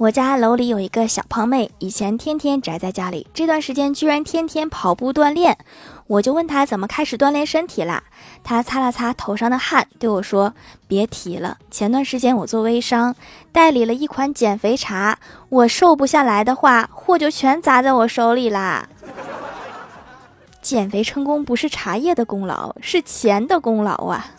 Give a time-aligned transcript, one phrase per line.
[0.00, 5.58] 我家楼里有一个小胖妹以前天天宅在家里这段时间居然天天跑步锻炼。
[6.06, 8.02] 我就问她怎么开始锻炼身体啦
[8.42, 10.54] 她擦了擦头上的汗对我说
[10.88, 11.58] 别提了。
[11.70, 13.14] 前段时间我做微商
[13.52, 15.18] 代理了一款减肥茶
[15.50, 18.88] 我瘦不下来的话货就全砸在我手里啦。
[20.62, 24.30] 减肥成功不是茶叶的功劳是钱的功劳啊。